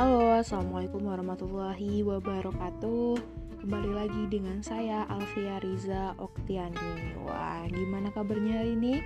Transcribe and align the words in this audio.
Halo, 0.00 0.32
Assalamualaikum 0.32 1.12
warahmatullahi 1.12 2.00
wabarakatuh 2.00 3.20
Kembali 3.60 3.92
lagi 3.92 4.32
dengan 4.32 4.64
saya 4.64 5.04
Alfia 5.12 5.60
Riza 5.60 6.16
Oktiani 6.16 7.20
Wah, 7.20 7.68
gimana 7.68 8.08
kabarnya 8.08 8.64
hari 8.64 8.80
ini? 8.80 9.04